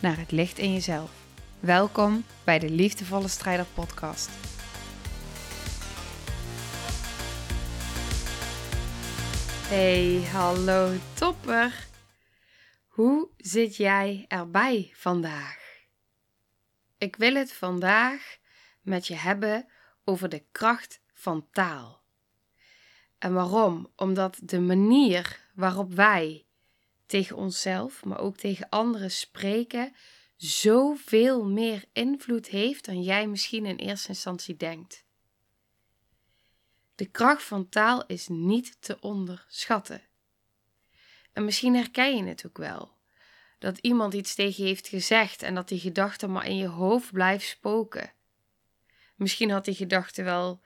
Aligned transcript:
naar 0.00 0.18
het 0.18 0.30
licht 0.30 0.58
in 0.58 0.72
jezelf. 0.72 1.10
Welkom 1.60 2.24
bij 2.44 2.58
de 2.58 2.70
Liefdevolle 2.70 3.28
Strijder 3.28 3.66
Podcast. 3.74 4.30
Hey, 9.68 10.22
hallo 10.32 10.92
topper. 11.14 11.86
Hoe 12.86 13.28
zit 13.36 13.76
jij 13.76 14.24
erbij 14.28 14.90
vandaag? 14.94 15.58
Ik 16.98 17.16
wil 17.16 17.34
het 17.34 17.52
vandaag 17.52 18.36
met 18.82 19.06
je 19.06 19.14
hebben 19.14 19.66
over 20.04 20.28
de 20.28 20.44
kracht 20.52 21.00
van 21.12 21.46
taal. 21.52 22.02
En 23.18 23.32
waarom? 23.34 23.92
Omdat 23.96 24.38
de 24.42 24.60
manier 24.60 25.48
waarop 25.54 25.92
wij 25.92 26.46
tegen 27.10 27.36
onszelf, 27.36 28.04
maar 28.04 28.18
ook 28.18 28.36
tegen 28.36 28.68
anderen 28.68 29.10
spreken, 29.10 29.94
zoveel 30.36 31.44
meer 31.44 31.84
invloed 31.92 32.46
heeft 32.46 32.84
dan 32.84 33.02
jij 33.02 33.26
misschien 33.26 33.66
in 33.66 33.76
eerste 33.76 34.08
instantie 34.08 34.56
denkt. 34.56 35.04
De 36.94 37.06
kracht 37.06 37.42
van 37.42 37.68
taal 37.68 38.06
is 38.06 38.28
niet 38.28 38.76
te 38.80 39.00
onderschatten. 39.00 40.02
En 41.32 41.44
misschien 41.44 41.74
herken 41.74 42.16
je 42.16 42.24
het 42.24 42.46
ook 42.46 42.58
wel. 42.58 42.92
Dat 43.58 43.78
iemand 43.78 44.14
iets 44.14 44.34
tegen 44.34 44.62
je 44.62 44.68
heeft 44.68 44.88
gezegd 44.88 45.42
en 45.42 45.54
dat 45.54 45.68
die 45.68 45.80
gedachte 45.80 46.26
maar 46.26 46.46
in 46.46 46.56
je 46.56 46.66
hoofd 46.66 47.12
blijft 47.12 47.48
spoken. 47.48 48.12
Misschien 49.14 49.50
had 49.50 49.64
die 49.64 49.74
gedachte 49.74 50.22
wel, 50.22 50.60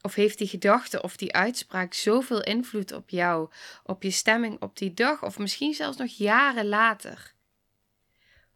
of 0.00 0.14
heeft 0.14 0.38
die 0.38 0.48
gedachte 0.48 1.02
of 1.02 1.16
die 1.16 1.32
uitspraak 1.34 1.94
zoveel 1.94 2.42
invloed 2.42 2.92
op 2.92 3.10
jou, 3.10 3.50
op 3.82 4.02
je 4.02 4.10
stemming 4.10 4.62
op 4.62 4.76
die 4.78 4.94
dag, 4.94 5.22
of 5.22 5.38
misschien 5.38 5.74
zelfs 5.74 5.96
nog 5.96 6.10
jaren 6.10 6.66
later. 6.66 7.34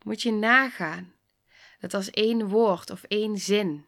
Moet 0.02 0.22
je 0.22 0.32
nagaan 0.32 1.12
dat 1.80 1.94
als 1.94 2.10
één 2.10 2.48
woord 2.48 2.90
of 2.90 3.02
één 3.02 3.38
zin 3.38 3.86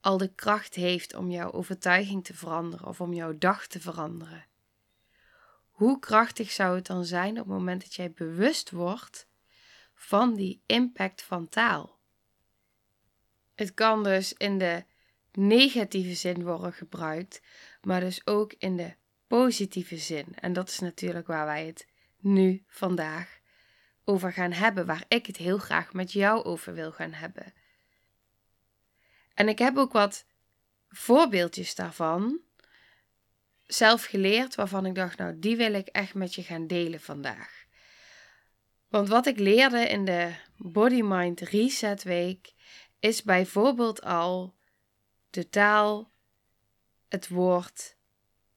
al 0.00 0.16
de 0.16 0.34
kracht 0.34 0.74
heeft 0.74 1.14
om 1.14 1.30
jouw 1.30 1.52
overtuiging 1.52 2.24
te 2.24 2.34
veranderen 2.34 2.86
of 2.86 3.00
om 3.00 3.12
jouw 3.12 3.38
dag 3.38 3.66
te 3.66 3.80
veranderen. 3.80 4.46
Hoe 5.70 5.98
krachtig 5.98 6.50
zou 6.50 6.76
het 6.76 6.86
dan 6.86 7.04
zijn 7.04 7.30
op 7.30 7.36
het 7.36 7.46
moment 7.46 7.82
dat 7.82 7.94
jij 7.94 8.12
bewust 8.12 8.70
wordt 8.70 9.26
van 9.94 10.34
die 10.34 10.62
impact 10.66 11.22
van 11.22 11.48
taal? 11.48 11.98
Het 13.54 13.74
kan 13.74 14.02
dus 14.02 14.32
in 14.32 14.58
de 14.58 14.84
negatieve 15.46 16.14
zin 16.14 16.44
worden 16.44 16.72
gebruikt, 16.72 17.40
maar 17.82 18.00
dus 18.00 18.26
ook 18.26 18.54
in 18.58 18.76
de 18.76 18.94
positieve 19.26 19.96
zin. 19.96 20.26
En 20.34 20.52
dat 20.52 20.68
is 20.68 20.78
natuurlijk 20.78 21.26
waar 21.26 21.46
wij 21.46 21.66
het 21.66 21.86
nu 22.18 22.64
vandaag 22.66 23.38
over 24.04 24.32
gaan 24.32 24.52
hebben, 24.52 24.86
waar 24.86 25.04
ik 25.08 25.26
het 25.26 25.36
heel 25.36 25.58
graag 25.58 25.92
met 25.92 26.12
jou 26.12 26.44
over 26.44 26.74
wil 26.74 26.92
gaan 26.92 27.12
hebben. 27.12 27.52
En 29.34 29.48
ik 29.48 29.58
heb 29.58 29.76
ook 29.76 29.92
wat 29.92 30.26
voorbeeldjes 30.88 31.74
daarvan 31.74 32.40
zelf 33.66 34.04
geleerd, 34.04 34.54
waarvan 34.54 34.86
ik 34.86 34.94
dacht, 34.94 35.18
nou, 35.18 35.38
die 35.38 35.56
wil 35.56 35.74
ik 35.74 35.86
echt 35.86 36.14
met 36.14 36.34
je 36.34 36.42
gaan 36.42 36.66
delen 36.66 37.00
vandaag. 37.00 37.64
Want 38.88 39.08
wat 39.08 39.26
ik 39.26 39.38
leerde 39.38 39.88
in 39.88 40.04
de 40.04 40.34
Body 40.56 41.00
Mind 41.00 41.40
Reset 41.40 42.02
Week 42.02 42.52
is 42.98 43.22
bijvoorbeeld 43.22 44.02
al 44.02 44.54
de 45.30 45.48
taal, 45.48 46.10
het 47.08 47.28
woord 47.28 47.96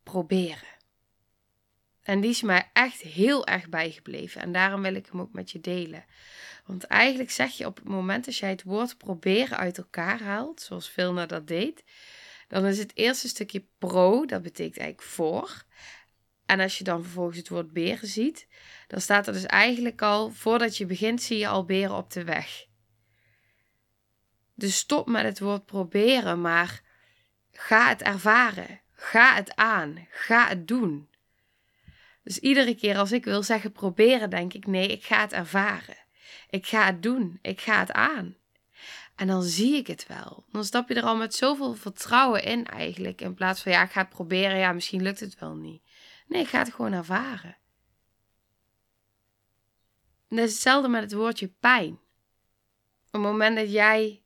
proberen. 0.04 0.72
En 2.02 2.22
die 2.22 2.30
is 2.30 2.42
mij 2.42 2.70
echt 2.74 3.02
heel 3.02 3.48
erg 3.48 3.70
bijgebleven. 3.70 4.42
En 4.42 4.52
daarom 4.52 4.82
wil 4.82 4.96
ik 4.96 5.08
hem 5.12 5.22
ook 5.22 5.34
met 5.34 5.52
je 5.52 5.60
delen. 5.60 6.06
Want 6.66 6.84
eigenlijk 6.84 7.32
zeg 7.32 7.52
je 7.52 7.66
op 7.66 7.76
het 7.76 7.88
moment 7.88 8.26
dat 8.26 8.38
jij 8.38 8.50
het 8.50 8.64
woord 8.64 8.98
proberen 8.98 9.58
uit 9.58 9.78
elkaar 9.78 10.22
haalt, 10.22 10.62
zoals 10.62 10.90
Vilna 10.90 11.26
dat 11.26 11.48
deed, 11.48 11.84
dan 12.48 12.66
is 12.66 12.78
het 12.78 12.92
eerste 12.96 13.28
stukje 13.28 13.66
pro, 13.78 14.26
dat 14.26 14.42
betekent 14.42 14.78
eigenlijk 14.78 15.10
voor. 15.10 15.64
En 16.46 16.60
als 16.60 16.78
je 16.78 16.84
dan 16.84 17.04
vervolgens 17.04 17.38
het 17.38 17.50
woord 17.50 17.74
beren 17.74 18.08
ziet, 18.08 18.48
dan 18.88 19.02
staat 19.02 19.28
er 19.28 19.34
dus 19.34 19.46
eigenlijk 19.46 20.02
al, 20.02 20.30
voordat 20.32 20.78
je 20.78 20.86
begint, 20.86 21.22
zie 21.22 21.38
je 21.38 21.48
al 21.48 21.66
beren 21.66 21.96
op 21.96 22.12
de 22.12 22.24
weg. 22.24 22.66
Dus 24.54 24.78
stop 24.78 25.08
met 25.08 25.24
het 25.24 25.40
woord 25.40 25.66
proberen, 25.66 26.42
maar 26.42 26.82
ga 27.52 27.88
het 27.88 28.02
ervaren. 28.02 28.82
Ga 28.92 29.36
het 29.36 29.56
aan. 29.56 30.08
Ga 30.10 30.48
het 30.48 30.68
doen. 30.68 31.10
Dus 32.24 32.40
iedere 32.40 32.76
keer 32.76 32.98
als 32.98 33.12
ik 33.12 33.26
wil 33.26 33.44
zeggen 33.44 33.72
proberen, 33.72 34.30
denk 34.30 34.54
ik 34.54 34.68
nee, 34.68 34.88
ik 34.88 35.04
ga 35.04 35.22
het 35.22 35.34
ervaren. 35.34 35.98
Ik 36.50 36.68
ga 36.68 36.86
het 36.86 37.04
doen. 37.04 37.40
Ik 37.42 37.62
ga 37.62 37.80
het 37.80 37.92
aan. 37.92 38.36
En 39.16 39.28
dan 39.28 39.44
zie 39.44 39.76
ik 39.76 39.88
het 39.88 40.08
wel. 40.08 40.46
Dan 40.52 40.64
stap 40.64 40.90
je 40.90 40.96
er 40.96 41.04
al 41.04 41.16
met 41.16 41.36
zoveel 41.36 41.74
vertrouwen 41.74 42.44
in 42.44 42.66
eigenlijk. 42.66 43.22
In 43.22 43.34
plaats 43.34 43.62
van 43.62 43.72
ja, 43.72 43.84
ik 43.84 43.92
ga 43.92 44.02
het 44.02 44.10
proberen. 44.10 44.58
Ja, 44.58 44.72
misschien 44.72 45.02
lukt 45.02 45.20
het 45.20 45.40
wel 45.40 45.56
niet. 45.56 45.84
Nee, 46.28 46.42
ik 46.42 46.48
ga 46.48 46.60
het 46.60 46.74
gewoon 46.74 46.94
ervaren. 46.94 47.58
En 50.30 50.36
dat 50.40 50.48
is 50.48 50.54
hetzelfde 50.54 50.90
met 50.90 51.02
het 51.02 51.14
woordje 51.14 51.48
pijn. 51.48 51.92
Op 51.92 53.12
het 53.12 53.22
moment 53.22 53.58
dat 53.58 53.72
jij 53.72 54.23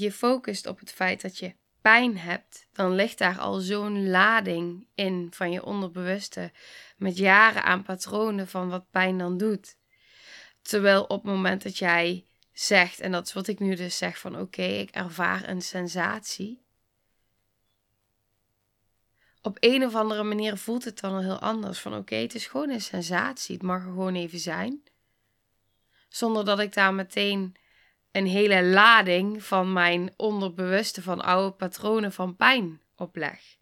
je 0.00 0.12
focust 0.12 0.66
op 0.66 0.78
het 0.78 0.92
feit 0.92 1.20
dat 1.20 1.38
je 1.38 1.54
pijn 1.80 2.18
hebt, 2.18 2.66
dan 2.72 2.94
ligt 2.94 3.18
daar 3.18 3.38
al 3.38 3.54
zo'n 3.54 4.08
lading 4.08 4.86
in 4.94 5.28
van 5.30 5.50
je 5.50 5.64
onderbewuste 5.64 6.52
met 6.96 7.16
jaren 7.16 7.64
aan 7.64 7.82
patronen 7.82 8.48
van 8.48 8.68
wat 8.68 8.90
pijn 8.90 9.18
dan 9.18 9.38
doet. 9.38 9.76
Terwijl 10.62 11.02
op 11.02 11.22
het 11.22 11.32
moment 11.32 11.62
dat 11.62 11.78
jij 11.78 12.24
zegt, 12.52 13.00
en 13.00 13.12
dat 13.12 13.26
is 13.26 13.32
wat 13.32 13.46
ik 13.46 13.58
nu 13.58 13.74
dus 13.74 13.96
zeg 13.96 14.18
van 14.18 14.40
oké, 14.40 14.62
ik 14.62 14.90
ervaar 14.90 15.48
een 15.48 15.62
sensatie. 15.62 16.62
Op 19.42 19.56
een 19.60 19.84
of 19.84 19.94
andere 19.94 20.22
manier 20.22 20.56
voelt 20.56 20.84
het 20.84 21.00
dan 21.00 21.12
al 21.12 21.20
heel 21.20 21.38
anders. 21.38 21.78
Van 21.78 21.94
oké, 21.94 22.14
het 22.14 22.34
is 22.34 22.46
gewoon 22.46 22.70
een 22.70 22.80
sensatie. 22.80 23.54
Het 23.54 23.64
mag 23.64 23.78
er 23.80 23.88
gewoon 23.88 24.14
even 24.14 24.38
zijn. 24.38 24.82
Zonder 26.08 26.44
dat 26.44 26.58
ik 26.60 26.72
daar 26.72 26.94
meteen 26.94 27.56
een 28.14 28.26
hele 28.26 28.64
lading 28.64 29.44
van 29.44 29.72
mijn 29.72 30.12
onderbewuste 30.16 31.02
van 31.02 31.20
oude 31.20 31.56
patronen 31.56 32.12
van 32.12 32.36
pijn 32.36 32.80
opleg. 32.96 33.56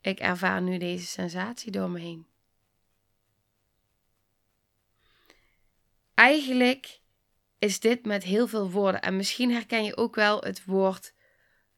Ik 0.00 0.18
ervaar 0.18 0.62
nu 0.62 0.78
deze 0.78 1.06
sensatie 1.06 1.70
door 1.70 1.90
me 1.90 2.00
heen. 2.00 2.26
Eigenlijk 6.14 7.00
is 7.58 7.80
dit 7.80 8.04
met 8.04 8.22
heel 8.22 8.46
veel 8.46 8.70
woorden. 8.70 9.00
En 9.00 9.16
misschien 9.16 9.52
herken 9.52 9.84
je 9.84 9.96
ook 9.96 10.14
wel 10.14 10.40
het 10.40 10.64
woord 10.64 11.14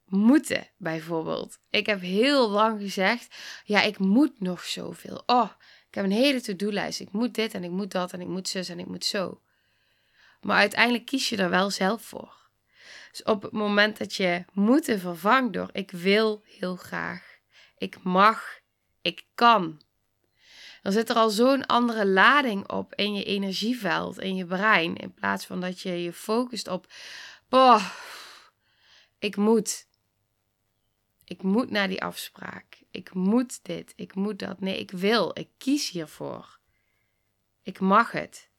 moeten, 0.05 0.71
bijvoorbeeld. 0.77 1.59
Ik 1.71 1.87
heb 1.87 2.01
heel 2.01 2.49
lang 2.49 2.81
gezegd: 2.81 3.37
ja, 3.65 3.83
ik 3.83 3.99
moet 3.99 4.41
nog 4.41 4.65
zoveel. 4.65 5.23
Oh, 5.27 5.51
ik 5.89 5.95
heb 5.95 6.05
een 6.05 6.11
hele 6.11 6.41
to-do-lijst. 6.41 7.01
Ik 7.01 7.13
moet 7.13 7.35
dit 7.35 7.55
en 7.55 7.65
ik 7.65 7.71
moet 7.71 7.91
dat 7.91 8.13
en 8.13 8.21
ik 8.21 8.29
moet 8.29 8.49
zus 8.49 8.69
en 8.69 8.79
ik 8.79 8.87
moet 8.87 9.05
zo. 9.05 9.41
Maar 10.41 10.57
uiteindelijk 10.57 11.07
kies 11.07 11.29
je 11.29 11.37
er 11.37 11.51
wel 11.51 11.71
zelf 11.71 12.03
voor. 12.03 12.35
Dus 13.11 13.23
op 13.23 13.43
het 13.43 13.53
moment 13.53 13.99
dat 13.99 14.15
je 14.15 14.45
moeten 14.53 15.01
vervangt 15.01 15.53
door 15.53 15.69
ik 15.73 15.91
wil 15.91 16.43
heel 16.45 16.77
graag, 16.77 17.39
ik 17.79 18.03
mag, 18.03 18.61
ik 19.03 19.25
kan, 19.35 19.81
dan 20.87 20.95
zit 20.95 21.11
er 21.11 21.17
al 21.17 21.31
zo'n 21.31 21.67
andere 21.67 22.07
lading 22.07 22.69
op 22.69 22.95
in 22.95 23.15
je 23.15 23.25
energieveld, 23.25 24.21
in 24.21 24.37
je 24.37 24.47
brein, 24.47 24.97
in 24.97 25.15
plaats 25.15 25.47
van 25.47 25.61
dat 25.61 25.81
je 25.81 26.03
je 26.03 26.13
focust 26.13 26.69
op, 26.69 26.87
boah, 27.49 27.85
ik 29.19 29.37
moet. 29.37 29.87
Ik 31.25 31.43
moet 31.43 31.71
naar 31.71 31.89
die 31.89 32.03
afspraak. 32.03 32.79
Ik 32.91 33.15
moet 33.15 33.65
dit. 33.65 33.93
Ik 33.97 34.15
moet 34.15 34.39
dat. 34.39 34.61
Nee, 34.61 34.79
ik 34.79 34.91
wil. 34.91 35.31
Ik 35.39 35.49
kies 35.59 35.91
hiervoor. 35.91 36.59
Ik 37.63 37.81
mag 37.81 38.11
het. 38.11 38.51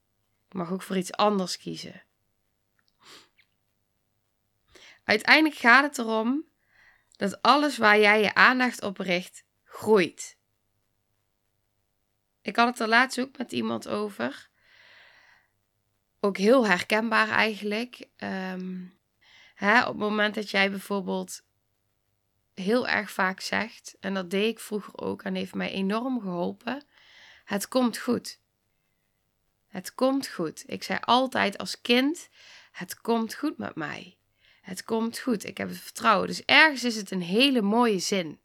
Mag 0.57 0.71
ook 0.71 0.81
voor 0.81 0.97
iets 0.97 1.11
anders 1.11 1.57
kiezen. 1.57 2.03
Uiteindelijk 5.03 5.55
gaat 5.55 5.83
het 5.83 5.97
erom 5.97 6.45
dat 7.11 7.41
alles 7.41 7.77
waar 7.77 7.99
jij 7.99 8.21
je 8.21 8.33
aandacht 8.33 8.83
op 8.83 8.97
richt, 8.97 9.43
groeit. 9.63 10.37
Ik 12.41 12.55
had 12.55 12.67
het 12.67 12.79
er 12.79 12.87
laatst 12.87 13.19
ook 13.19 13.37
met 13.37 13.51
iemand 13.51 13.87
over. 13.87 14.49
ook 16.19 16.37
heel 16.37 16.67
herkenbaar 16.67 17.29
eigenlijk. 17.29 18.07
Ehm, 18.15 18.85
hè, 19.55 19.81
op 19.81 19.87
het 19.87 19.97
moment 19.97 20.35
dat 20.35 20.49
jij 20.49 20.69
bijvoorbeeld 20.69 21.45
heel 22.53 22.87
erg 22.87 23.11
vaak 23.11 23.39
zegt, 23.39 23.95
en 23.99 24.13
dat 24.13 24.29
deed 24.29 24.51
ik 24.51 24.59
vroeger 24.59 24.97
ook 24.97 25.23
en 25.23 25.35
heeft 25.35 25.55
mij 25.55 25.71
enorm 25.71 26.21
geholpen: 26.21 26.83
Het 27.43 27.67
komt 27.67 27.97
goed. 27.97 28.39
Het 29.67 29.95
komt 29.95 30.27
goed. 30.27 30.63
Ik 30.65 30.83
zei 30.83 30.99
altijd 31.01 31.57
als 31.57 31.81
kind: 31.81 32.29
Het 32.71 33.01
komt 33.01 33.33
goed 33.33 33.57
met 33.57 33.75
mij. 33.75 34.17
Het 34.61 34.83
komt 34.83 35.19
goed. 35.19 35.45
Ik 35.45 35.57
heb 35.57 35.69
het 35.69 35.79
vertrouwen. 35.79 36.27
Dus 36.27 36.45
ergens 36.45 36.83
is 36.83 36.95
het 36.95 37.11
een 37.11 37.21
hele 37.21 37.61
mooie 37.61 37.99
zin. 37.99 38.39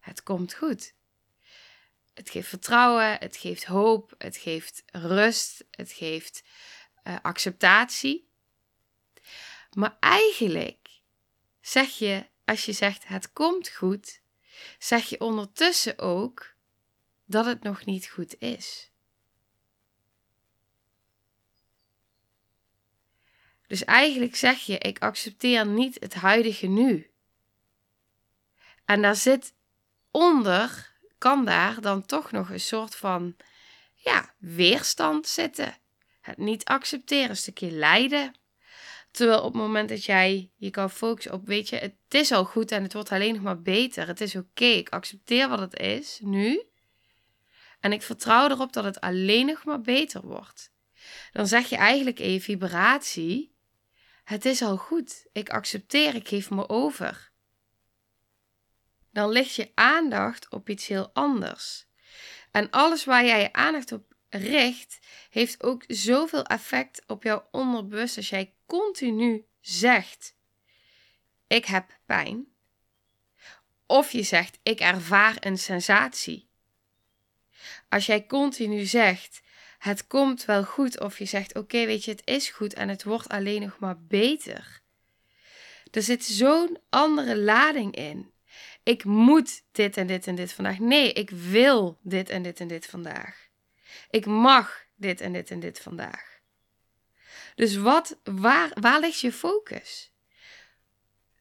Het 0.00 0.22
komt 0.22 0.54
goed. 0.54 0.94
Het 2.14 2.30
geeft 2.30 2.48
vertrouwen, 2.48 3.18
het 3.18 3.36
geeft 3.36 3.64
hoop, 3.64 4.14
het 4.18 4.36
geeft 4.36 4.82
rust, 4.86 5.64
het 5.70 5.92
geeft 5.92 6.42
uh, 7.04 7.16
acceptatie. 7.22 8.28
Maar 9.70 9.96
eigenlijk 10.00 10.88
zeg 11.60 11.98
je, 11.98 12.26
als 12.44 12.64
je 12.64 12.72
zegt 12.72 13.08
het 13.08 13.32
komt 13.32 13.68
goed, 13.68 14.20
zeg 14.78 15.08
je 15.08 15.20
ondertussen 15.20 15.98
ook 15.98 16.54
dat 17.24 17.44
het 17.44 17.62
nog 17.62 17.84
niet 17.84 18.08
goed 18.08 18.40
is. 18.40 18.89
Dus 23.70 23.84
eigenlijk 23.84 24.36
zeg 24.36 24.60
je: 24.60 24.78
ik 24.78 24.98
accepteer 24.98 25.66
niet 25.66 25.96
het 26.00 26.14
huidige 26.14 26.66
nu. 26.66 27.10
En 28.84 29.02
daar 29.02 29.16
zit 29.16 29.54
onder, 30.10 30.92
kan 31.18 31.44
daar 31.44 31.80
dan 31.80 32.06
toch 32.06 32.30
nog 32.30 32.50
een 32.50 32.60
soort 32.60 32.96
van 32.96 33.36
ja, 33.94 34.34
weerstand 34.38 35.26
zitten. 35.26 35.76
Het 36.20 36.36
niet 36.36 36.64
accepteren, 36.64 37.30
een 37.30 37.36
stukje 37.36 37.70
lijden. 37.70 38.34
Terwijl 39.10 39.38
op 39.38 39.52
het 39.52 39.62
moment 39.62 39.88
dat 39.88 40.04
jij 40.04 40.50
je 40.56 40.70
kan 40.70 40.90
focussen 40.90 41.32
op, 41.32 41.46
weet 41.46 41.68
je, 41.68 41.76
het 41.76 41.94
is 42.08 42.32
al 42.32 42.44
goed 42.44 42.72
en 42.72 42.82
het 42.82 42.92
wordt 42.92 43.10
alleen 43.10 43.34
nog 43.34 43.42
maar 43.42 43.62
beter. 43.62 44.06
Het 44.06 44.20
is 44.20 44.36
oké, 44.36 44.64
ik 44.64 44.88
accepteer 44.88 45.48
wat 45.48 45.58
het 45.58 45.78
is 45.78 46.18
nu. 46.22 46.62
En 47.80 47.92
ik 47.92 48.02
vertrouw 48.02 48.48
erop 48.48 48.72
dat 48.72 48.84
het 48.84 49.00
alleen 49.00 49.46
nog 49.46 49.64
maar 49.64 49.80
beter 49.80 50.20
wordt. 50.20 50.72
Dan 51.32 51.46
zeg 51.46 51.68
je 51.68 51.76
eigenlijk 51.76 52.18
een 52.18 52.40
vibratie. 52.40 53.49
Het 54.30 54.44
is 54.44 54.62
al 54.62 54.76
goed. 54.76 55.26
Ik 55.32 55.50
accepteer, 55.50 56.14
ik 56.14 56.28
geef 56.28 56.50
me 56.50 56.68
over. 56.68 57.30
Dan 59.12 59.30
ligt 59.30 59.54
je 59.54 59.70
aandacht 59.74 60.48
op 60.48 60.68
iets 60.68 60.86
heel 60.86 61.10
anders. 61.12 61.86
En 62.50 62.70
alles 62.70 63.04
waar 63.04 63.24
jij 63.24 63.40
je 63.40 63.52
aandacht 63.52 63.92
op 63.92 64.14
richt, 64.28 64.98
heeft 65.30 65.62
ook 65.62 65.84
zoveel 65.86 66.44
effect 66.44 67.02
op 67.06 67.22
jouw 67.22 67.48
onderbewust 67.50 68.16
als 68.16 68.28
jij 68.28 68.54
continu 68.66 69.46
zegt: 69.60 70.36
Ik 71.46 71.64
heb 71.64 71.98
pijn. 72.06 72.46
Of 73.86 74.12
je 74.12 74.22
zegt: 74.22 74.58
Ik 74.62 74.80
ervaar 74.80 75.36
een 75.40 75.58
sensatie. 75.58 76.48
Als 77.88 78.06
jij 78.06 78.26
continu 78.26 78.84
zegt: 78.84 79.40
Het 79.80 80.06
komt 80.06 80.44
wel 80.44 80.64
goed, 80.64 81.00
of 81.00 81.18
je 81.18 81.24
zegt: 81.24 81.54
Oké, 81.54 81.86
weet 81.86 82.04
je, 82.04 82.10
het 82.10 82.22
is 82.24 82.48
goed 82.48 82.74
en 82.74 82.88
het 82.88 83.04
wordt 83.04 83.28
alleen 83.28 83.60
nog 83.60 83.78
maar 83.78 84.00
beter. 84.00 84.80
Er 85.90 86.02
zit 86.02 86.24
zo'n 86.24 86.78
andere 86.88 87.36
lading 87.36 87.96
in. 87.96 88.32
Ik 88.82 89.04
moet 89.04 89.62
dit 89.72 89.96
en 89.96 90.06
dit 90.06 90.26
en 90.26 90.34
dit 90.34 90.52
vandaag. 90.52 90.78
Nee, 90.78 91.12
ik 91.12 91.30
wil 91.30 91.98
dit 92.02 92.28
en 92.28 92.42
dit 92.42 92.60
en 92.60 92.68
dit 92.68 92.86
vandaag. 92.86 93.48
Ik 94.10 94.26
mag 94.26 94.84
dit 94.96 95.20
en 95.20 95.32
dit 95.32 95.50
en 95.50 95.60
dit 95.60 95.80
vandaag. 95.80 96.40
Dus 97.54 97.76
wat, 97.76 98.18
waar, 98.24 98.70
waar 98.80 99.00
ligt 99.00 99.20
je 99.20 99.32
focus? 99.32 100.12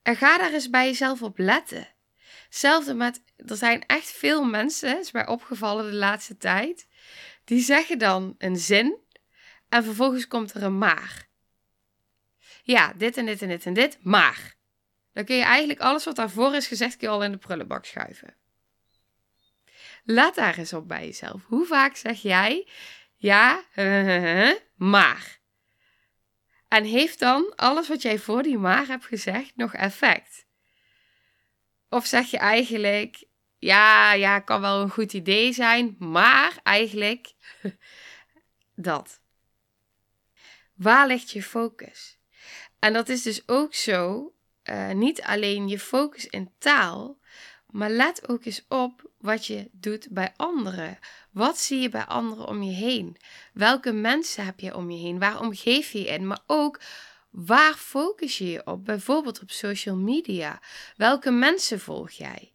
En 0.02 0.16
ga 0.16 0.38
daar 0.38 0.54
eens 0.54 0.70
bij 0.70 0.86
jezelf 0.86 1.22
op 1.22 1.38
letten. 1.38 1.88
Hetzelfde 2.46 2.94
met, 2.94 3.22
er 3.36 3.56
zijn 3.56 3.86
echt 3.86 4.12
veel 4.12 4.44
mensen, 4.44 5.00
is 5.00 5.12
mij 5.12 5.28
opgevallen 5.28 5.86
de 5.86 5.98
laatste 5.98 6.38
tijd, 6.38 6.88
die 7.50 7.62
zeggen 7.62 7.98
dan 7.98 8.36
een 8.38 8.58
zin 8.58 8.98
en 9.70 9.84
vervolgens 9.84 10.28
komt 10.28 10.54
er 10.54 10.64
een 10.64 10.78
maar. 10.78 11.28
Ja, 12.64 12.94
dit 12.94 13.18
en 13.18 13.26
dit 13.26 13.42
en 13.42 13.48
dit 13.48 13.66
en 13.66 13.74
dit, 13.74 13.98
maar. 14.02 14.56
Dan 15.14 15.26
kun 15.26 15.36
je 15.36 15.44
eigenlijk 15.44 15.80
alles 15.80 16.06
wat 16.06 16.16
daarvoor 16.16 16.56
is 16.56 16.68
gezegd, 16.68 16.98
kun 16.98 17.08
je 17.08 17.14
al 17.14 17.24
in 17.24 17.32
de 17.32 17.38
prullenbak 17.38 17.86
schuiven. 17.86 18.36
Let 20.04 20.36
daar 20.36 20.58
eens 20.58 20.74
op 20.74 20.88
bij 20.88 21.06
jezelf. 21.06 21.44
Hoe 21.46 21.66
vaak 21.66 21.96
zeg 21.96 22.22
jij 22.22 22.68
ja, 23.16 23.64
maar? 24.76 25.40
En 26.68 26.84
heeft 26.84 27.20
dan 27.20 27.56
alles 27.56 27.88
wat 27.88 28.02
jij 28.02 28.20
voor 28.20 28.44
die 28.44 28.58
maar 28.58 28.88
hebt 28.88 29.06
gezegd 29.06 29.56
nog 29.56 29.74
effect? 29.74 30.46
Of 31.90 32.06
zeg 32.06 32.32
je 32.32 32.38
eigenlijk, 32.38 33.24
ja, 33.60 34.14
ja, 34.14 34.40
kan 34.40 34.62
wel 34.62 34.82
een 34.82 34.90
goed 34.90 35.14
idee 35.14 35.54
zijn, 35.54 35.96
maar 36.00 36.60
eigenlijk 36.64 37.34
dat. 38.76 39.22
Waar 40.74 41.08
ligt 41.08 41.32
je 41.32 41.44
focus? 41.44 42.18
En 42.80 42.94
dat 42.94 43.10
is 43.10 43.22
dus 43.22 43.48
ook 43.48 43.74
zo, 43.74 44.34
uh, 44.64 44.92
niet 44.92 45.22
alleen 45.22 45.68
je 45.68 45.80
focus 45.80 46.26
in 46.26 46.52
taal, 46.58 47.20
maar 47.68 47.90
let 47.90 48.30
ook 48.30 48.46
eens 48.46 48.66
op 48.68 49.12
wat 49.18 49.46
je 49.46 49.70
doet 49.72 50.08
bij 50.12 50.34
anderen. 50.36 51.00
Wat 51.32 51.58
zie 51.58 51.80
je 51.80 51.90
bij 51.90 52.06
anderen 52.06 52.48
om 52.48 52.64
je 52.64 52.72
heen? 52.72 53.18
Welke 53.54 53.92
mensen 53.92 54.46
heb 54.46 54.60
je 54.60 54.76
om 54.76 54.92
je 54.92 54.98
heen? 54.98 55.20
Waar 55.20 55.40
omgeef 55.40 55.92
je 55.92 56.00
je 56.00 56.08
in? 56.08 56.28
Maar 56.28 56.44
ook 56.46 56.80
waar 57.30 57.74
focus 57.74 58.38
je 58.38 58.50
je 58.50 58.66
op? 58.66 58.86
Bijvoorbeeld 58.86 59.42
op 59.42 59.52
social 59.52 59.96
media. 59.96 60.62
Welke 60.96 61.32
mensen 61.32 61.80
volg 61.80 62.12
jij? 62.12 62.54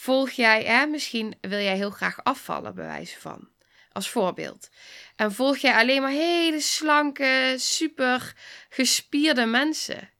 Volg 0.00 0.30
jij, 0.30 0.64
hè, 0.64 0.86
misschien 0.86 1.34
wil 1.40 1.58
jij 1.58 1.76
heel 1.76 1.90
graag 1.90 2.24
afvallen, 2.24 2.74
bij 2.74 2.86
wijze 2.86 3.20
van. 3.20 3.48
Als 3.92 4.10
voorbeeld. 4.10 4.70
En 5.16 5.32
volg 5.32 5.56
jij 5.56 5.74
alleen 5.74 6.02
maar 6.02 6.10
hele 6.10 6.60
slanke, 6.60 7.54
super 7.56 8.34
gespierde 8.68 9.46
mensen? 9.46 10.10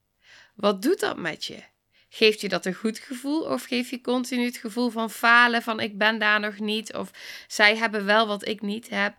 Wat 0.55 0.83
doet 0.83 1.01
dat 1.01 1.17
met 1.17 1.45
je? 1.45 1.63
Geeft 2.09 2.41
je 2.41 2.49
dat 2.49 2.67
een 2.67 2.75
goed 2.75 2.99
gevoel 2.99 3.43
of 3.43 3.65
geef 3.65 3.91
je 3.91 4.01
continu 4.01 4.45
het 4.45 4.57
gevoel 4.57 4.91
van 4.91 5.11
falen, 5.11 5.63
van 5.63 5.81
ik 5.81 5.99
ben 5.99 6.19
daar 6.19 6.41
nog 6.41 6.59
niet 6.59 6.95
of 6.95 7.11
zij 7.47 7.77
hebben 7.77 8.05
wel 8.05 8.27
wat 8.27 8.49
ik 8.49 8.61
niet 8.61 8.89
heb? 8.89 9.15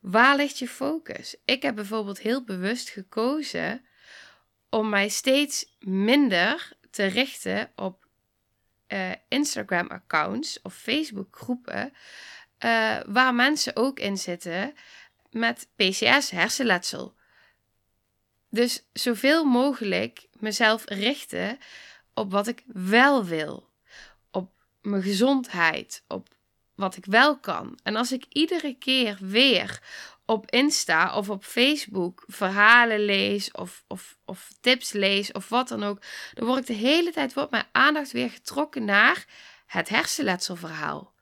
Waar 0.00 0.36
ligt 0.36 0.58
je 0.58 0.68
focus? 0.68 1.36
Ik 1.44 1.62
heb 1.62 1.74
bijvoorbeeld 1.74 2.18
heel 2.18 2.44
bewust 2.44 2.88
gekozen 2.88 3.84
om 4.70 4.88
mij 4.88 5.08
steeds 5.08 5.76
minder 5.78 6.72
te 6.90 7.04
richten 7.04 7.72
op 7.76 8.01
uh, 8.92 9.10
Instagram-accounts 9.28 10.62
of 10.62 10.74
Facebook-groepen 10.74 11.92
uh, 12.64 13.00
waar 13.06 13.34
mensen 13.34 13.76
ook 13.76 13.98
in 13.98 14.16
zitten 14.16 14.74
met 15.30 15.68
PCS, 15.76 16.30
hersenletsel. 16.30 17.14
Dus 18.48 18.84
zoveel 18.92 19.44
mogelijk 19.44 20.26
mezelf 20.32 20.84
richten 20.86 21.58
op 22.14 22.32
wat 22.32 22.46
ik 22.46 22.62
wel 22.66 23.24
wil, 23.24 23.68
op 24.30 24.50
mijn 24.82 25.02
gezondheid, 25.02 26.04
op 26.08 26.28
wat 26.74 26.96
ik 26.96 27.04
wel 27.04 27.38
kan. 27.38 27.78
En 27.82 27.96
als 27.96 28.12
ik 28.12 28.24
iedere 28.28 28.74
keer 28.78 29.18
weer 29.20 29.80
op 30.32 30.50
Insta 30.50 31.16
of 31.16 31.30
op 31.30 31.44
Facebook 31.44 32.24
verhalen 32.26 33.04
lees 33.04 33.50
of, 33.50 33.84
of, 33.86 34.16
of 34.24 34.48
tips 34.60 34.92
lees 34.92 35.32
of 35.32 35.48
wat 35.48 35.68
dan 35.68 35.82
ook, 35.82 36.02
dan 36.34 36.46
word 36.46 36.58
ik 36.58 36.66
de 36.66 36.86
hele 36.86 37.12
tijd, 37.12 37.34
wordt 37.34 37.50
mijn 37.50 37.68
aandacht 37.72 38.12
weer 38.12 38.30
getrokken 38.30 38.84
naar 38.84 39.24
het 39.66 39.88
hersenletselverhaal. 39.88 41.12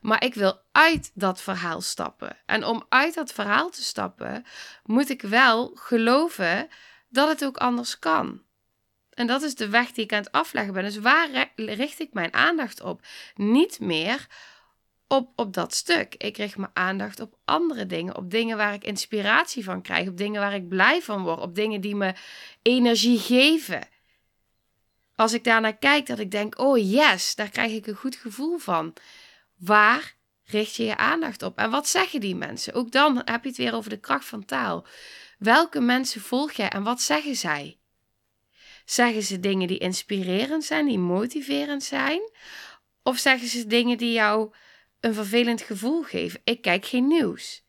Maar 0.00 0.24
ik 0.24 0.34
wil 0.34 0.60
uit 0.72 1.10
dat 1.14 1.42
verhaal 1.42 1.80
stappen. 1.80 2.36
En 2.46 2.64
om 2.64 2.84
uit 2.88 3.14
dat 3.14 3.32
verhaal 3.32 3.70
te 3.70 3.82
stappen, 3.82 4.44
moet 4.84 5.10
ik 5.10 5.22
wel 5.22 5.70
geloven 5.74 6.68
dat 7.08 7.28
het 7.28 7.44
ook 7.44 7.56
anders 7.56 7.98
kan. 7.98 8.42
En 9.10 9.26
dat 9.26 9.42
is 9.42 9.54
de 9.54 9.68
weg 9.68 9.92
die 9.92 10.04
ik 10.04 10.12
aan 10.12 10.22
het 10.22 10.32
afleggen 10.32 10.72
ben. 10.72 10.84
Dus 10.84 10.98
waar 10.98 11.50
richt 11.56 12.00
ik 12.00 12.12
mijn 12.12 12.34
aandacht 12.34 12.80
op? 12.80 13.00
Niet 13.34 13.80
meer 13.80 14.26
op, 15.08 15.32
op 15.36 15.54
dat 15.54 15.74
stuk. 15.74 16.14
Ik 16.14 16.36
richt 16.36 16.56
mijn 16.56 16.70
aandacht 16.72 17.20
op 17.20 17.38
andere 17.44 17.86
dingen. 17.86 18.16
Op 18.16 18.30
dingen 18.30 18.56
waar 18.56 18.74
ik 18.74 18.84
inspiratie 18.84 19.64
van 19.64 19.82
krijg. 19.82 20.08
Op 20.08 20.16
dingen 20.16 20.40
waar 20.40 20.54
ik 20.54 20.68
blij 20.68 21.02
van 21.02 21.22
word. 21.22 21.40
Op 21.40 21.54
dingen 21.54 21.80
die 21.80 21.94
me 21.94 22.14
energie 22.62 23.18
geven. 23.18 23.88
Als 25.14 25.32
ik 25.32 25.44
daarnaar 25.44 25.76
kijk, 25.76 26.06
dat 26.06 26.18
ik 26.18 26.30
denk: 26.30 26.58
oh 26.58 26.78
yes, 26.90 27.34
daar 27.34 27.48
krijg 27.48 27.72
ik 27.72 27.86
een 27.86 27.94
goed 27.94 28.16
gevoel 28.16 28.58
van. 28.58 28.92
Waar 29.56 30.16
richt 30.44 30.74
je 30.74 30.84
je 30.84 30.96
aandacht 30.96 31.42
op? 31.42 31.58
En 31.58 31.70
wat 31.70 31.88
zeggen 31.88 32.20
die 32.20 32.36
mensen? 32.36 32.72
Ook 32.72 32.90
dan 32.90 33.22
heb 33.24 33.42
je 33.42 33.48
het 33.48 33.58
weer 33.58 33.74
over 33.74 33.90
de 33.90 34.00
kracht 34.00 34.24
van 34.24 34.44
taal. 34.44 34.86
Welke 35.38 35.80
mensen 35.80 36.20
volg 36.20 36.52
jij 36.52 36.68
en 36.68 36.82
wat 36.82 37.00
zeggen 37.00 37.36
zij? 37.36 37.78
Zeggen 38.84 39.22
ze 39.22 39.40
dingen 39.40 39.68
die 39.68 39.78
inspirerend 39.78 40.64
zijn, 40.64 40.86
die 40.86 40.98
motiverend 40.98 41.82
zijn? 41.82 42.20
Of 43.02 43.18
zeggen 43.18 43.48
ze 43.48 43.66
dingen 43.66 43.98
die 43.98 44.12
jou 44.12 44.54
een 45.00 45.14
vervelend 45.14 45.62
gevoel 45.62 46.02
geven? 46.02 46.40
Ik 46.44 46.62
kijk 46.62 46.86
geen 46.86 47.06
nieuws. 47.06 47.64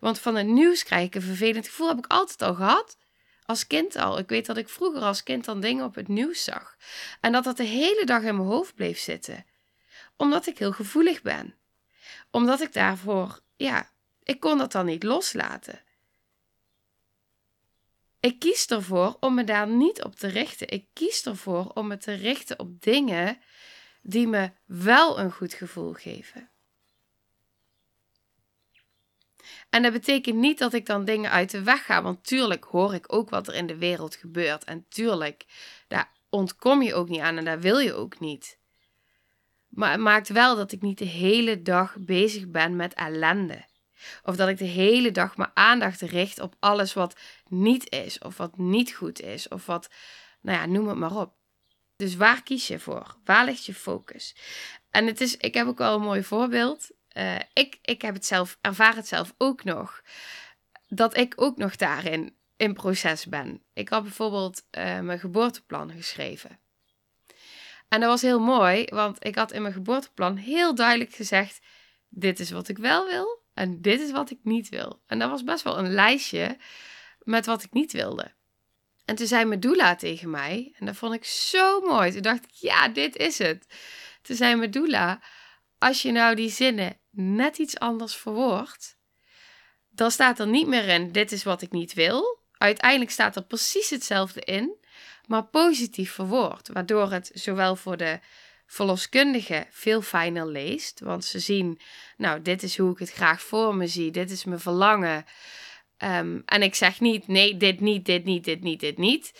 Want 0.00 0.18
van 0.18 0.34
het 0.34 0.46
nieuws 0.46 0.82
krijg 0.82 1.06
ik 1.06 1.14
een 1.14 1.22
vervelend 1.22 1.66
gevoel. 1.66 1.88
Heb 1.88 1.98
ik 1.98 2.06
altijd 2.06 2.42
al 2.42 2.54
gehad. 2.54 2.96
Als 3.44 3.66
kind 3.66 3.96
al. 3.96 4.18
Ik 4.18 4.28
weet 4.28 4.46
dat 4.46 4.56
ik 4.56 4.68
vroeger 4.68 5.02
als 5.02 5.22
kind 5.22 5.44
dan 5.44 5.60
dingen 5.60 5.84
op 5.84 5.94
het 5.94 6.08
nieuws 6.08 6.44
zag. 6.44 6.76
En 7.20 7.32
dat 7.32 7.44
dat 7.44 7.56
de 7.56 7.64
hele 7.64 8.04
dag 8.04 8.22
in 8.22 8.36
mijn 8.36 8.48
hoofd 8.48 8.74
bleef 8.74 8.98
zitten. 8.98 9.46
Omdat 10.16 10.46
ik 10.46 10.58
heel 10.58 10.72
gevoelig 10.72 11.22
ben. 11.22 11.54
Omdat 12.30 12.60
ik 12.60 12.72
daarvoor, 12.72 13.40
ja, 13.56 13.90
ik 14.22 14.40
kon 14.40 14.58
dat 14.58 14.72
dan 14.72 14.86
niet 14.86 15.02
loslaten. 15.02 15.82
Ik 18.20 18.38
kies 18.38 18.66
ervoor 18.66 19.16
om 19.20 19.34
me 19.34 19.44
daar 19.44 19.68
niet 19.68 20.02
op 20.02 20.16
te 20.16 20.26
richten. 20.26 20.68
Ik 20.68 20.86
kies 20.92 21.26
ervoor 21.26 21.70
om 21.74 21.86
me 21.86 21.96
te 21.96 22.12
richten 22.12 22.58
op 22.58 22.82
dingen 22.82 23.38
die 24.02 24.26
me 24.26 24.50
wel 24.66 25.18
een 25.18 25.32
goed 25.32 25.54
gevoel 25.54 25.92
geven. 25.92 26.51
En 29.72 29.82
dat 29.82 29.92
betekent 29.92 30.36
niet 30.36 30.58
dat 30.58 30.72
ik 30.72 30.86
dan 30.86 31.04
dingen 31.04 31.30
uit 31.30 31.50
de 31.50 31.62
weg 31.62 31.84
ga, 31.84 32.02
want 32.02 32.24
tuurlijk 32.24 32.64
hoor 32.64 32.94
ik 32.94 33.12
ook 33.12 33.30
wat 33.30 33.48
er 33.48 33.54
in 33.54 33.66
de 33.66 33.76
wereld 33.76 34.14
gebeurt. 34.14 34.64
En 34.64 34.86
tuurlijk, 34.88 35.44
daar 35.88 36.12
ontkom 36.28 36.82
je 36.82 36.94
ook 36.94 37.08
niet 37.08 37.20
aan 37.20 37.36
en 37.36 37.44
daar 37.44 37.60
wil 37.60 37.78
je 37.78 37.94
ook 37.94 38.20
niet. 38.20 38.58
Maar 39.68 39.90
het 39.90 40.00
maakt 40.00 40.28
wel 40.28 40.56
dat 40.56 40.72
ik 40.72 40.82
niet 40.82 40.98
de 40.98 41.04
hele 41.04 41.62
dag 41.62 41.96
bezig 41.98 42.48
ben 42.48 42.76
met 42.76 42.94
ellende. 42.94 43.64
Of 44.22 44.36
dat 44.36 44.48
ik 44.48 44.58
de 44.58 44.64
hele 44.64 45.10
dag 45.10 45.36
mijn 45.36 45.50
aandacht 45.54 46.00
richt 46.00 46.40
op 46.40 46.56
alles 46.58 46.92
wat 46.92 47.16
niet 47.48 47.90
is, 47.90 48.18
of 48.18 48.36
wat 48.36 48.58
niet 48.58 48.92
goed 48.92 49.20
is, 49.20 49.48
of 49.48 49.66
wat, 49.66 49.90
nou 50.40 50.58
ja, 50.58 50.66
noem 50.66 50.88
het 50.88 50.96
maar 50.98 51.16
op. 51.16 51.34
Dus 51.96 52.16
waar 52.16 52.42
kies 52.42 52.66
je 52.66 52.78
voor? 52.78 53.16
Waar 53.24 53.44
ligt 53.44 53.64
je 53.64 53.74
focus? 53.74 54.36
En 54.90 55.06
het 55.06 55.20
is, 55.20 55.36
ik 55.36 55.54
heb 55.54 55.66
ook 55.66 55.78
wel 55.78 55.94
een 55.94 56.02
mooi 56.02 56.22
voorbeeld. 56.22 56.90
Uh, 57.16 57.36
ik, 57.52 57.78
ik 57.82 58.02
heb 58.02 58.14
het 58.14 58.26
zelf, 58.26 58.58
ervaar 58.60 58.96
het 58.96 59.08
zelf 59.08 59.34
ook 59.38 59.64
nog. 59.64 60.02
Dat 60.88 61.16
ik 61.16 61.32
ook 61.36 61.56
nog 61.56 61.76
daarin 61.76 62.36
in 62.56 62.74
proces 62.74 63.26
ben. 63.26 63.62
Ik 63.72 63.88
had 63.88 64.02
bijvoorbeeld 64.02 64.62
uh, 64.70 65.00
mijn 65.00 65.18
geboorteplan 65.18 65.92
geschreven. 65.92 66.58
En 67.88 68.00
dat 68.00 68.08
was 68.08 68.22
heel 68.22 68.40
mooi, 68.40 68.84
want 68.84 69.24
ik 69.24 69.34
had 69.34 69.52
in 69.52 69.62
mijn 69.62 69.74
geboorteplan 69.74 70.36
heel 70.36 70.74
duidelijk 70.74 71.14
gezegd: 71.14 71.60
dit 72.08 72.40
is 72.40 72.50
wat 72.50 72.68
ik 72.68 72.78
wel 72.78 73.06
wil 73.06 73.42
en 73.54 73.80
dit 73.80 74.00
is 74.00 74.10
wat 74.10 74.30
ik 74.30 74.38
niet 74.42 74.68
wil. 74.68 75.02
En 75.06 75.18
dat 75.18 75.30
was 75.30 75.44
best 75.44 75.62
wel 75.62 75.78
een 75.78 75.92
lijstje 75.92 76.56
met 77.22 77.46
wat 77.46 77.62
ik 77.62 77.72
niet 77.72 77.92
wilde. 77.92 78.32
En 79.04 79.14
toen 79.14 79.26
zei 79.26 79.44
mijn 79.44 79.60
doula 79.60 79.94
tegen 79.94 80.30
mij, 80.30 80.74
en 80.78 80.86
dat 80.86 80.96
vond 80.96 81.14
ik 81.14 81.24
zo 81.24 81.80
mooi. 81.80 82.12
Toen 82.12 82.22
dacht 82.22 82.44
ik, 82.44 82.50
ja, 82.52 82.88
dit 82.88 83.16
is 83.16 83.38
het. 83.38 83.66
Toen 84.22 84.36
zei 84.36 84.54
mijn 84.54 84.70
doula, 84.70 85.20
als 85.82 86.02
je 86.02 86.12
nou 86.12 86.34
die 86.34 86.50
zinnen 86.50 86.98
net 87.10 87.58
iets 87.58 87.78
anders 87.78 88.16
verwoordt, 88.16 88.96
dan 89.90 90.10
staat 90.10 90.38
er 90.38 90.46
niet 90.46 90.66
meer 90.66 90.88
in, 90.88 91.12
dit 91.12 91.32
is 91.32 91.42
wat 91.42 91.62
ik 91.62 91.72
niet 91.72 91.94
wil. 91.94 92.40
Uiteindelijk 92.52 93.10
staat 93.10 93.36
er 93.36 93.44
precies 93.44 93.90
hetzelfde 93.90 94.40
in, 94.40 94.76
maar 95.26 95.44
positief 95.44 96.12
verwoord. 96.12 96.68
Waardoor 96.68 97.10
het 97.10 97.30
zowel 97.34 97.76
voor 97.76 97.96
de 97.96 98.20
verloskundige 98.66 99.66
veel 99.70 100.02
fijner 100.02 100.46
leest. 100.46 101.00
Want 101.00 101.24
ze 101.24 101.38
zien, 101.38 101.80
nou, 102.16 102.42
dit 102.42 102.62
is 102.62 102.78
hoe 102.78 102.92
ik 102.92 102.98
het 102.98 103.12
graag 103.12 103.42
voor 103.42 103.74
me 103.74 103.86
zie. 103.86 104.10
Dit 104.10 104.30
is 104.30 104.44
mijn 104.44 104.60
verlangen. 104.60 105.24
Ehm, 105.96 106.40
en 106.44 106.62
ik 106.62 106.74
zeg 106.74 107.00
niet, 107.00 107.26
nee, 107.26 107.56
dit 107.56 107.80
niet, 107.80 108.04
dit 108.04 108.24
niet, 108.24 108.44
dit 108.44 108.62
niet, 108.62 108.80
dit 108.80 108.98
niet. 108.98 109.32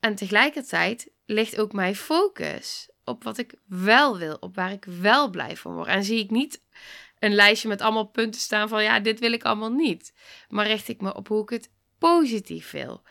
En 0.00 0.14
tegelijkertijd 0.14 1.10
ligt 1.24 1.58
ook 1.58 1.72
mijn 1.72 1.96
focus 1.96 2.88
op 3.04 3.24
wat 3.24 3.38
ik 3.38 3.54
wel 3.66 4.18
wil, 4.18 4.36
op 4.40 4.54
waar 4.54 4.72
ik 4.72 4.84
wel 4.84 5.30
blij 5.30 5.56
van 5.56 5.74
word. 5.74 5.88
En 5.88 6.04
zie 6.04 6.18
ik 6.18 6.30
niet 6.30 6.60
een 7.18 7.34
lijstje 7.34 7.68
met 7.68 7.80
allemaal 7.80 8.04
punten 8.04 8.40
staan 8.40 8.68
van 8.68 8.82
ja, 8.82 9.00
dit 9.00 9.20
wil 9.20 9.32
ik 9.32 9.44
allemaal 9.44 9.72
niet. 9.72 10.14
Maar 10.48 10.66
richt 10.66 10.88
ik 10.88 11.00
me 11.00 11.14
op 11.14 11.28
hoe 11.28 11.42
ik 11.42 11.48
het 11.48 11.70
positief 11.98 12.70
wil. 12.70 13.02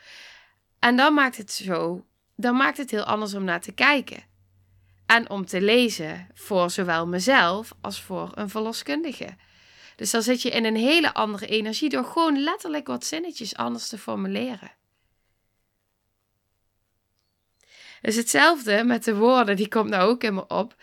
En 0.79 0.95
dan 0.95 1.13
maakt 1.13 1.37
het 1.37 1.51
zo, 1.51 2.05
dan 2.35 2.55
maakt 2.55 2.77
het 2.77 2.91
heel 2.91 3.03
anders 3.03 3.33
om 3.33 3.43
naar 3.43 3.61
te 3.61 3.71
kijken. 3.71 4.23
En 5.05 5.29
om 5.29 5.45
te 5.45 5.61
lezen 5.61 6.27
voor 6.33 6.69
zowel 6.69 7.07
mezelf 7.07 7.73
als 7.81 8.01
voor 8.01 8.31
een 8.33 8.49
verloskundige. 8.49 9.35
Dus 9.95 10.11
dan 10.11 10.21
zit 10.21 10.41
je 10.41 10.49
in 10.49 10.65
een 10.65 10.75
hele 10.75 11.13
andere 11.13 11.47
energie 11.47 11.89
door 11.89 12.05
gewoon 12.05 12.43
letterlijk 12.43 12.87
wat 12.87 13.05
zinnetjes 13.05 13.55
anders 13.55 13.87
te 13.87 13.97
formuleren. 13.97 14.71
Dus 18.03 18.15
hetzelfde 18.15 18.83
met 18.83 19.03
de 19.03 19.15
woorden, 19.15 19.55
die 19.55 19.67
komt 19.67 19.89
nou 19.89 20.09
ook 20.09 20.23
in 20.23 20.33
me 20.33 20.47
op. 20.47 20.75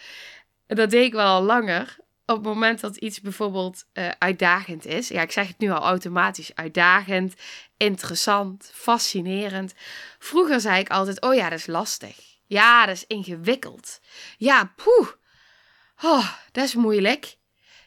Dat 0.66 0.90
deed 0.90 1.04
ik 1.04 1.12
wel 1.12 1.26
al 1.26 1.42
langer. 1.42 1.96
Op 2.26 2.36
het 2.36 2.44
moment 2.44 2.80
dat 2.80 2.96
iets 2.96 3.20
bijvoorbeeld 3.20 3.84
uh, 3.94 4.08
uitdagend 4.18 4.86
is. 4.86 5.08
Ja, 5.08 5.22
ik 5.22 5.32
zeg 5.32 5.48
het 5.48 5.58
nu 5.58 5.70
al 5.70 5.82
automatisch. 5.82 6.54
Uitdagend, 6.54 7.34
interessant, 7.76 8.70
fascinerend. 8.74 9.74
Vroeger 10.18 10.60
zei 10.60 10.80
ik 10.80 10.90
altijd, 10.90 11.20
oh 11.20 11.34
ja, 11.34 11.48
dat 11.48 11.58
is 11.58 11.66
lastig. 11.66 12.16
Ja, 12.46 12.86
dat 12.86 12.94
is 12.94 13.06
ingewikkeld. 13.06 14.00
Ja, 14.36 14.72
poeh. 14.76 15.08
Oh, 16.02 16.28
dat 16.52 16.64
is 16.64 16.74
moeilijk. 16.74 17.36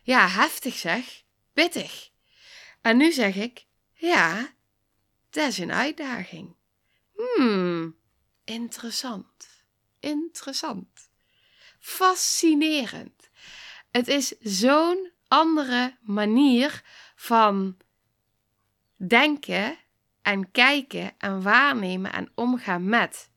Ja, 0.04 0.28
heftig 0.28 0.76
zeg. 0.76 1.24
Pittig. 1.54 2.10
En 2.82 2.98
nu 2.98 3.12
zeg 3.12 3.36
ik, 3.36 3.66
ja, 3.94 4.54
dat 5.30 5.48
is 5.48 5.58
een 5.58 5.74
uitdaging. 5.74 6.56
Hmm, 7.16 7.96
interessant. 8.46 9.48
Interessant. 10.00 11.10
Fascinerend. 11.80 13.30
Het 13.92 14.08
is 14.08 14.28
zo'n 14.40 15.12
andere 15.28 15.98
manier 16.02 16.84
van 17.16 17.78
denken 18.96 19.78
en 20.22 20.52
kijken 20.52 21.14
en 21.18 21.42
waarnemen 21.42 22.14
en 22.14 22.32
omgaan 22.36 22.86
met. 22.86 23.32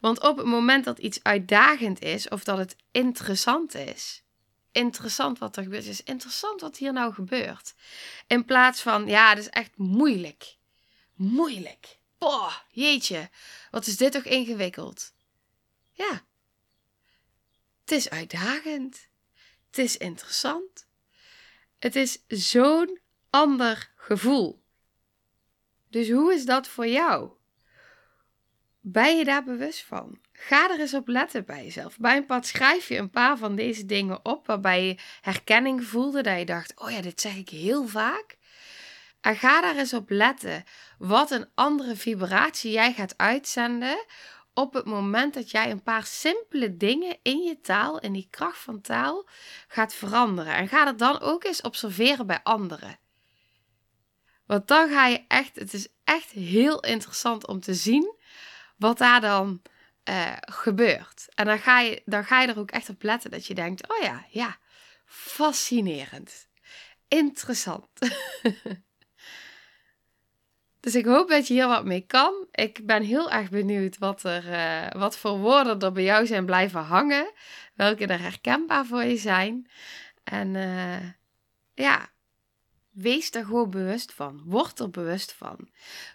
Want 0.00 0.20
op 0.20 0.36
het 0.36 0.46
moment 0.46 0.84
dat 0.84 0.98
iets 0.98 1.22
uitdagend 1.22 2.02
is 2.02 2.28
of 2.28 2.44
dat 2.44 2.58
het 2.58 2.76
interessant 2.90 3.74
is, 3.74 4.22
interessant 4.72 5.38
wat 5.38 5.56
er 5.56 5.62
gebeurt, 5.62 5.86
is 5.86 6.02
interessant 6.02 6.60
wat 6.60 6.76
hier 6.76 6.92
nou 6.92 7.12
gebeurt. 7.14 7.74
In 8.26 8.44
plaats 8.44 8.82
van, 8.82 9.06
ja, 9.06 9.28
het 9.28 9.38
is 9.38 9.48
echt 9.48 9.76
moeilijk. 9.76 10.56
Moeilijk. 11.14 11.99
Boah, 12.20 12.54
jeetje, 12.70 13.30
wat 13.70 13.86
is 13.86 13.96
dit 13.96 14.12
toch 14.12 14.24
ingewikkeld? 14.24 15.12
Ja, 15.92 16.24
het 17.80 17.90
is 17.90 18.10
uitdagend. 18.10 19.08
Het 19.66 19.78
is 19.78 19.96
interessant. 19.96 20.86
Het 21.78 21.96
is 21.96 22.24
zo'n 22.28 23.00
ander 23.30 23.92
gevoel. 23.96 24.62
Dus 25.88 26.10
hoe 26.10 26.34
is 26.34 26.44
dat 26.44 26.68
voor 26.68 26.86
jou? 26.86 27.30
Ben 28.80 29.16
je 29.16 29.24
daar 29.24 29.44
bewust 29.44 29.84
van? 29.84 30.20
Ga 30.32 30.70
er 30.70 30.80
eens 30.80 30.94
op 30.94 31.08
letten 31.08 31.44
bij 31.44 31.64
jezelf. 31.64 31.98
Bij 31.98 32.16
een 32.16 32.26
pad 32.26 32.46
schrijf 32.46 32.88
je 32.88 32.96
een 32.96 33.10
paar 33.10 33.38
van 33.38 33.56
deze 33.56 33.86
dingen 33.86 34.24
op 34.24 34.46
waarbij 34.46 34.86
je 34.86 34.98
herkenning 35.20 35.84
voelde, 35.84 36.22
dat 36.22 36.38
je 36.38 36.44
dacht: 36.44 36.80
oh 36.80 36.90
ja, 36.90 37.00
dit 37.00 37.20
zeg 37.20 37.36
ik 37.36 37.48
heel 37.48 37.86
vaak. 37.86 38.38
En 39.20 39.36
ga 39.36 39.60
daar 39.60 39.76
eens 39.76 39.92
op 39.92 40.10
letten 40.10 40.64
wat 40.98 41.30
een 41.30 41.48
andere 41.54 41.96
vibratie 41.96 42.70
jij 42.70 42.92
gaat 42.92 43.14
uitzenden 43.16 44.04
op 44.54 44.74
het 44.74 44.84
moment 44.84 45.34
dat 45.34 45.50
jij 45.50 45.70
een 45.70 45.82
paar 45.82 46.06
simpele 46.06 46.76
dingen 46.76 47.18
in 47.22 47.42
je 47.42 47.60
taal, 47.60 47.98
in 47.98 48.12
die 48.12 48.28
kracht 48.30 48.58
van 48.58 48.80
taal, 48.80 49.28
gaat 49.68 49.94
veranderen. 49.94 50.54
En 50.54 50.68
ga 50.68 50.84
dat 50.84 50.98
dan 50.98 51.20
ook 51.20 51.44
eens 51.44 51.60
observeren 51.60 52.26
bij 52.26 52.40
anderen. 52.42 52.98
Want 54.46 54.68
dan 54.68 54.88
ga 54.88 55.06
je 55.06 55.24
echt, 55.28 55.56
het 55.56 55.74
is 55.74 55.88
echt 56.04 56.30
heel 56.30 56.80
interessant 56.80 57.46
om 57.46 57.60
te 57.60 57.74
zien 57.74 58.14
wat 58.76 58.98
daar 58.98 59.20
dan 59.20 59.62
uh, 60.04 60.36
gebeurt. 60.40 61.26
En 61.34 61.46
dan 61.46 61.58
ga, 61.58 61.80
je, 61.80 62.02
dan 62.04 62.24
ga 62.24 62.40
je 62.40 62.48
er 62.48 62.58
ook 62.58 62.70
echt 62.70 62.88
op 62.88 63.02
letten 63.02 63.30
dat 63.30 63.46
je 63.46 63.54
denkt: 63.54 63.88
oh 63.88 64.02
ja, 64.02 64.26
ja, 64.30 64.58
fascinerend, 65.04 66.48
interessant. 67.08 67.88
dus 70.80 70.94
ik 70.94 71.04
hoop 71.04 71.28
dat 71.28 71.46
je 71.46 71.54
hier 71.54 71.66
wat 71.66 71.84
mee 71.84 72.04
kan. 72.06 72.46
Ik 72.50 72.86
ben 72.86 73.02
heel 73.02 73.30
erg 73.30 73.50
benieuwd 73.50 73.98
wat, 73.98 74.22
er, 74.22 74.44
uh, 74.48 75.00
wat 75.00 75.16
voor 75.16 75.38
woorden 75.38 75.80
er 75.80 75.92
bij 75.92 76.02
jou 76.02 76.26
zijn 76.26 76.46
blijven 76.46 76.80
hangen, 76.80 77.32
welke 77.74 78.06
er 78.06 78.20
herkenbaar 78.20 78.86
voor 78.86 79.04
je 79.04 79.16
zijn. 79.16 79.70
En 80.24 80.54
uh, 80.54 81.08
ja, 81.74 82.10
Wees 82.90 83.30
daar 83.30 83.44
gewoon 83.44 83.70
bewust 83.70 84.12
van. 84.12 84.42
Word 84.44 84.78
er 84.78 84.90
bewust 84.90 85.32
van. 85.32 85.68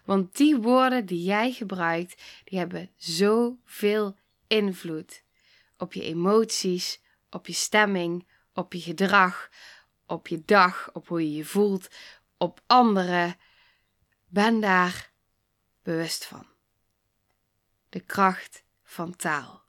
Want 0.03 0.38
die 0.38 0.57
woorden 0.57 1.05
die 1.05 1.24
jij 1.24 1.51
gebruikt, 1.51 2.22
die 2.43 2.60
hebben 2.60 2.89
zoveel 2.98 4.15
invloed 4.48 5.24
op 5.77 5.93
je 5.93 6.03
emoties, 6.03 7.01
op 7.29 7.48
je 7.48 7.53
stemming, 7.53 8.27
op 8.53 8.74
je 8.74 8.79
gedrag, 8.79 9.50
op 10.05 10.27
je 10.27 10.41
dag, 10.45 10.89
op 10.93 11.07
hoe 11.07 11.22
je 11.22 11.36
je 11.36 11.45
voelt, 11.45 11.88
op 12.38 12.62
anderen. 12.65 13.36
Ben 14.36 14.60
daar 14.60 15.12
bewust 15.84 16.25
van. 16.25 16.46
De 17.89 18.00
kracht 18.00 18.63
van 18.84 19.15
taal. 19.15 19.63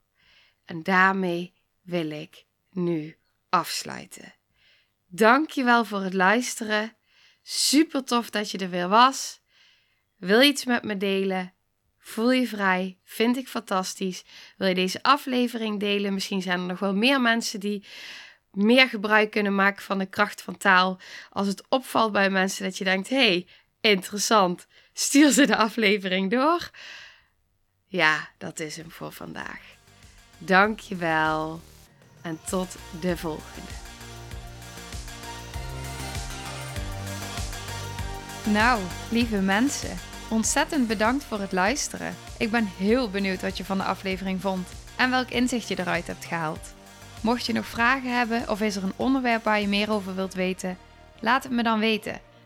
En 0.65 0.83
daarmee 0.83 1.55
wil 1.83 2.11
ik 2.11 2.45
nu 2.71 3.17
afsluiten. 3.49 4.35
Dankjewel 5.07 5.85
voor 5.85 6.01
het 6.01 6.15
luisteren. 6.15 6.97
Super 7.43 8.05
tof 8.05 8.31
dat 8.31 8.51
je 8.51 8.59
er 8.59 8.71
weer 8.71 8.89
was. 8.89 9.41
Wil 10.17 10.41
je 10.41 10.49
iets 10.49 10.65
met 10.65 10.83
me 10.83 10.97
delen? 10.97 11.55
Voel 11.99 12.33
je 12.33 12.49
vrij. 12.49 12.99
Vind 13.05 13.37
ik 13.37 13.49
fantastisch. 13.49 14.25
Wil 14.57 14.69
je 14.69 14.75
deze 14.75 15.03
aflevering 15.03 15.81
delen? 15.81 16.15
Misschien 16.15 16.43
zijn 16.43 16.61
er 16.61 16.67
nog 16.67 16.79
wel 16.79 16.95
meer 16.95 17.21
mensen 17.21 17.61
die 17.61 17.85
meer 18.51 18.89
gebruik 18.89 19.31
kunnen 19.31 19.55
maken 19.55 19.83
van 19.83 19.99
de 19.99 20.07
kracht 20.07 20.43
van 20.43 20.57
taal. 20.57 21.01
Als 21.31 21.47
het 21.47 21.65
opvalt 21.69 22.13
bij 22.13 22.31
mensen 22.31 22.65
dat 22.65 22.79
je 22.79 22.85
denkt: 22.85 23.09
hey, 23.09 23.47
interessant. 23.81 24.67
Stuur 24.93 25.31
ze 25.31 25.47
de 25.47 25.57
aflevering 25.57 26.31
door. 26.31 26.71
Ja, 27.87 28.29
dat 28.39 28.61
is 28.61 28.77
hem 28.77 28.91
voor 28.91 29.13
vandaag. 29.13 29.61
Dankjewel 30.39 31.61
en 32.23 32.39
tot 32.49 32.77
de 33.01 33.17
volgende. 33.17 33.71
Nou, 38.45 38.83
lieve 39.11 39.41
mensen, 39.41 39.99
ontzettend 40.29 40.89
bedankt 40.89 41.25
voor 41.25 41.41
het 41.41 41.53
luisteren. 41.53 42.17
Ik 42.39 42.51
ben 42.51 42.67
heel 42.67 43.11
benieuwd 43.11 43.43
wat 43.43 43.57
je 43.57 43.65
van 43.65 43.79
de 43.79 43.85
aflevering 43.85 44.41
vond 44.41 44.69
en 44.97 45.11
welk 45.11 45.29
inzicht 45.29 45.69
je 45.69 45.79
eruit 45.79 46.07
hebt 46.07 46.25
gehaald. 46.25 46.75
Mocht 47.21 47.47
je 47.47 47.53
nog 47.53 47.67
vragen 47.67 48.17
hebben 48.17 48.49
of 48.49 48.61
is 48.61 48.77
er 48.77 48.83
een 48.83 48.93
onderwerp 48.97 49.45
waar 49.45 49.61
je 49.61 49.69
meer 49.69 49.91
over 49.91 50.15
wilt 50.15 50.35
weten, 50.35 50.79
laat 51.21 51.43
het 51.43 51.53
me 51.53 51.63
dan 51.63 51.79
weten. 51.79 52.21